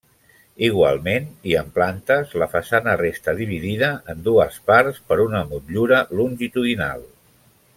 Igualment, 0.67 1.27
i 1.51 1.53
en 1.59 1.67
plantes, 1.75 2.33
la 2.43 2.47
façana 2.55 2.95
resta 3.01 3.35
dividida 3.41 3.91
en 4.15 4.25
dues 4.29 4.57
parts 4.71 4.99
per 5.11 5.19
una 5.27 5.43
motllura 5.53 6.01
longitudinal. 6.23 7.07